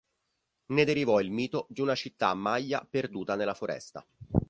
[0.71, 4.03] Ne derivò il mito di una città Maya 'perduta' nella foresta.